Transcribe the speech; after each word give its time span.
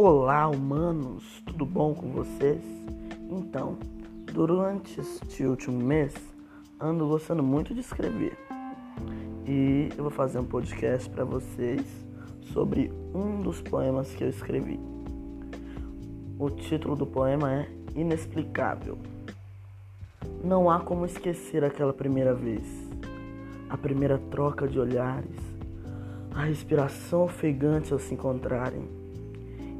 Olá, 0.00 0.46
humanos, 0.46 1.24
tudo 1.44 1.66
bom 1.66 1.92
com 1.92 2.12
vocês? 2.12 2.62
Então, 3.28 3.76
durante 4.32 5.00
este 5.00 5.44
último 5.44 5.76
mês, 5.76 6.14
ando 6.80 7.08
gostando 7.08 7.42
muito 7.42 7.74
de 7.74 7.80
escrever 7.80 8.38
e 9.44 9.88
eu 9.96 10.04
vou 10.04 10.12
fazer 10.12 10.38
um 10.38 10.44
podcast 10.44 11.10
para 11.10 11.24
vocês 11.24 11.82
sobre 12.52 12.92
um 13.12 13.42
dos 13.42 13.60
poemas 13.60 14.14
que 14.14 14.22
eu 14.22 14.28
escrevi. 14.28 14.78
O 16.38 16.48
título 16.48 16.94
do 16.94 17.04
poema 17.04 17.52
é 17.52 17.68
Inexplicável. 17.96 18.96
Não 20.44 20.70
há 20.70 20.78
como 20.78 21.06
esquecer 21.06 21.64
aquela 21.64 21.92
primeira 21.92 22.32
vez, 22.32 22.68
a 23.68 23.76
primeira 23.76 24.16
troca 24.30 24.68
de 24.68 24.78
olhares, 24.78 25.40
a 26.32 26.44
respiração 26.44 27.24
ofegante 27.24 27.92
ao 27.92 27.98
se 27.98 28.14
encontrarem 28.14 29.07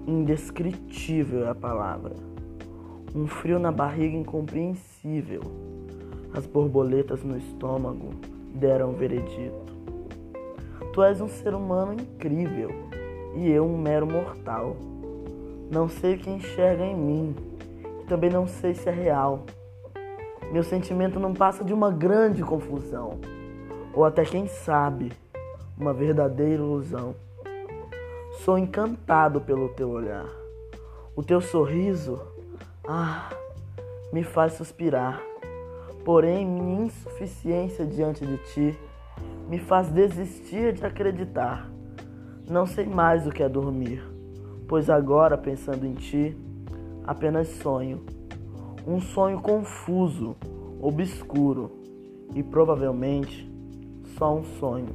Indescritível 0.09 1.45
é 1.45 1.51
a 1.51 1.55
palavra. 1.55 2.15
Um 3.15 3.27
frio 3.27 3.59
na 3.59 3.71
barriga 3.71 4.17
incompreensível. 4.17 5.43
As 6.33 6.47
borboletas 6.47 7.23
no 7.23 7.37
estômago 7.37 8.13
deram 8.55 8.89
o 8.89 8.95
veredito. 8.95 9.77
Tu 10.95 11.03
és 11.03 11.21
um 11.21 11.29
ser 11.29 11.53
humano 11.53 11.93
incrível 11.93 12.71
e 13.37 13.51
eu 13.51 13.67
um 13.67 13.77
mero 13.77 14.07
mortal. 14.07 14.79
Não 15.71 15.91
sei 15.91 16.15
o 16.15 16.19
que 16.19 16.31
enxerga 16.31 16.87
em 16.87 16.97
mim 16.97 17.37
e 18.01 18.05
também 18.07 18.31
não 18.31 18.47
sei 18.47 18.73
se 18.73 18.89
é 18.89 18.93
real. 18.93 19.45
Meu 20.51 20.63
sentimento 20.63 21.21
não 21.21 21.35
passa 21.35 21.63
de 21.63 21.75
uma 21.75 21.91
grande 21.91 22.43
confusão, 22.43 23.19
ou 23.93 24.07
até 24.07 24.25
quem 24.25 24.47
sabe, 24.47 25.13
uma 25.77 25.93
verdadeira 25.93 26.55
ilusão. 26.55 27.15
Sou 28.45 28.57
encantado 28.57 29.41
pelo 29.41 29.69
teu 29.71 29.91
olhar. 29.91 30.27
O 31.15 31.25
teu 31.25 31.41
sorriso, 31.41 32.21
ah, 32.87 33.29
me 34.13 34.23
faz 34.23 34.53
suspirar. 34.53 35.21
Porém, 36.05 36.47
minha 36.47 36.87
insuficiência 36.87 37.85
diante 37.85 38.25
de 38.25 38.39
ti 38.39 38.79
me 39.49 39.59
faz 39.59 39.89
desistir 39.89 40.73
de 40.73 40.87
acreditar. 40.87 41.69
Não 42.49 42.65
sei 42.65 42.87
mais 42.87 43.27
o 43.27 43.31
que 43.31 43.43
é 43.43 43.49
dormir, 43.49 44.03
pois 44.69 44.89
agora, 44.89 45.37
pensando 45.37 45.85
em 45.85 45.95
ti, 45.95 46.37
apenas 47.05 47.49
sonho. 47.49 48.07
Um 48.87 49.01
sonho 49.01 49.41
confuso, 49.41 50.37
obscuro 50.81 51.73
e 52.35 52.43
provavelmente 52.43 53.51
só 54.17 54.35
um 54.35 54.45
sonho. 54.45 54.95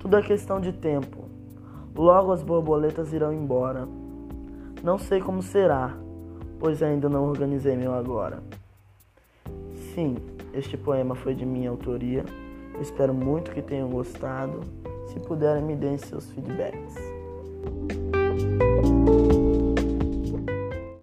Tudo 0.00 0.16
é 0.16 0.22
questão 0.22 0.60
de 0.60 0.72
tempo 0.72 1.21
Logo 1.94 2.32
as 2.32 2.42
borboletas 2.42 3.12
irão 3.12 3.32
embora. 3.32 3.86
Não 4.82 4.98
sei 4.98 5.20
como 5.20 5.42
será, 5.42 5.96
pois 6.58 6.82
ainda 6.82 7.08
não 7.08 7.24
organizei 7.24 7.76
meu 7.76 7.94
agora. 7.94 8.42
Sim, 9.94 10.16
este 10.54 10.76
poema 10.76 11.14
foi 11.14 11.34
de 11.34 11.44
minha 11.44 11.70
autoria. 11.70 12.24
espero 12.80 13.12
muito 13.12 13.50
que 13.50 13.60
tenham 13.60 13.90
gostado. 13.90 14.60
Se 15.06 15.20
puderem, 15.20 15.62
me 15.62 15.76
deem 15.76 15.98
seus 15.98 16.30
feedbacks. 16.30 16.96